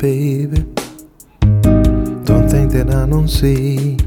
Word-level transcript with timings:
baby. 0.00 0.64
Don't 2.24 2.48
think 2.48 2.72
that 2.72 2.88
I 2.90 3.06
don't 3.06 3.28
see 3.28 3.98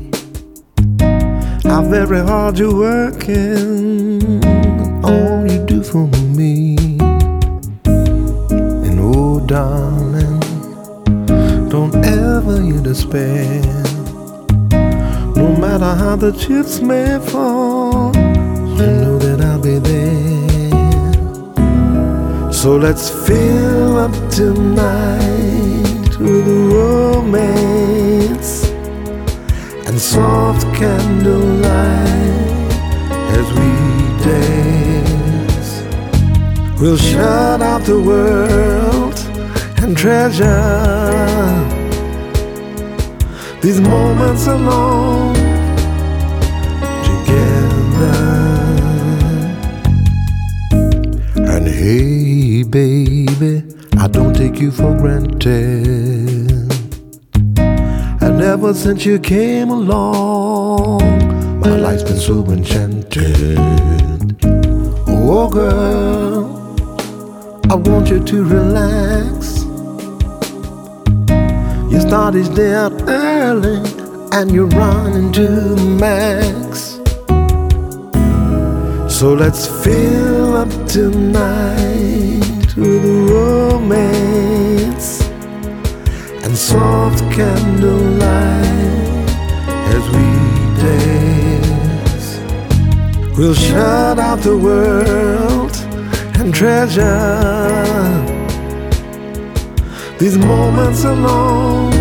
how 1.64 1.84
very 1.84 2.22
hard 2.22 2.58
you're 2.58 2.76
working. 2.76 4.44
All 5.04 5.46
you 5.52 5.66
do 5.66 5.84
for 5.84 6.08
me. 6.40 6.76
And 7.86 9.00
oh, 9.00 9.40
darling, 9.46 10.40
don't 11.70 11.96
ever 12.04 12.64
you 12.64 12.82
despair. 12.82 13.62
No 15.36 15.56
matter 15.64 15.94
how 16.02 16.16
the 16.16 16.32
chips 16.32 16.80
may 16.80 17.20
fall, 17.20 18.16
you 18.16 18.88
know 19.04 19.13
So 22.64 22.78
let's 22.78 23.10
fill 23.28 23.98
up 23.98 24.14
tonight 24.32 26.18
with 26.18 26.48
romance 26.74 28.70
and 29.86 30.00
soft 30.00 30.64
candlelight 30.74 31.68
as 33.38 33.48
we 33.60 33.70
dance. 34.24 35.70
We'll 36.80 36.96
shut 36.96 37.62
out 37.62 37.82
the 37.82 38.00
world 38.00 39.20
and 39.84 39.98
treasure 39.98 40.48
these 43.60 43.82
moments 43.82 44.48
alone 44.48 45.43
granted. 54.98 56.52
And 58.22 58.42
ever 58.42 58.74
since 58.74 59.06
you 59.06 59.20
came 59.20 59.70
along, 59.70 61.00
my 61.60 61.76
life's 61.76 62.04
been 62.04 62.18
so 62.18 62.44
enchanted. 62.46 63.58
Oh, 65.08 65.50
girl, 65.50 66.46
I 67.70 67.76
want 67.76 68.10
you 68.10 68.24
to 68.24 68.44
relax. 68.44 69.64
You 71.92 72.00
start 72.02 72.36
each 72.36 72.54
day 72.56 72.74
early 72.74 73.78
and 74.32 74.52
you 74.52 74.66
run 74.66 75.14
into 75.14 75.76
max. 76.00 77.00
So 79.14 79.34
let's 79.34 79.68
fill 79.84 80.58
up 80.58 80.70
tonight 80.88 82.76
with 82.76 83.30
romance 83.30 84.43
and 86.54 86.60
soft 86.60 87.20
candlelight 87.32 88.64
as 89.96 90.04
we 90.16 90.28
dance. 90.86 92.28
We'll 93.36 93.56
shut 93.56 94.20
out 94.20 94.40
the 94.42 94.56
world 94.56 95.76
and 96.40 96.54
treasure 96.54 97.02
these 100.20 100.38
moments 100.38 101.04
alone 101.04 101.93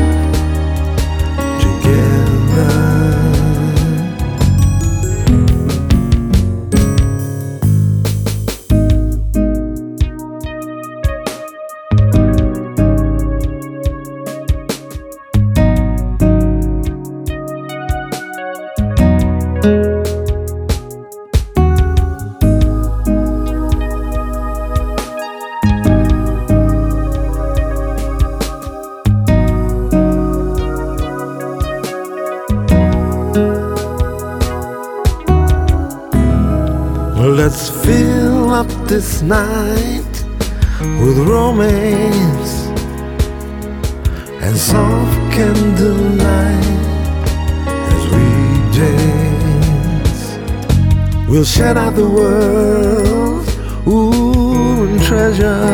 Let's 37.44 37.70
fill 37.84 38.50
up 38.50 38.68
this 38.86 39.20
night 39.20 40.12
with 41.02 41.18
romance 41.26 42.52
and 44.44 44.56
soft 44.56 45.18
candlelight 45.34 46.64
as 47.94 48.04
we 48.14 48.26
dance. 48.78 50.20
We'll 51.28 51.44
shut 51.44 51.76
out 51.76 51.96
the 51.96 52.08
world, 52.08 53.44
ooh, 53.88 54.84
and 54.84 55.02
treasure 55.02 55.66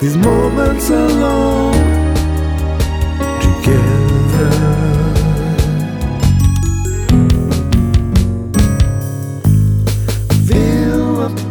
these 0.00 0.18
moments 0.18 0.90
alone 0.90 1.72
together. 3.40 4.13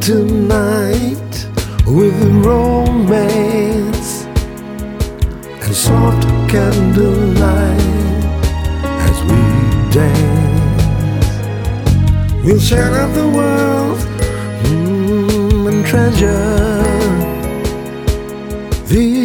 tonight 0.03 1.47
with 1.87 2.13
romance 2.45 4.25
and 5.63 5.73
soft 5.73 6.23
candlelight 6.49 7.79
as 9.07 9.17
we 9.29 9.41
dance. 9.93 11.29
We'll 12.43 12.59
share 12.59 12.93
out 12.93 13.13
the 13.13 13.29
world 13.29 13.99
mm, 14.65 15.67
and 15.71 15.85
treasure 15.85 16.83
these 18.87 19.22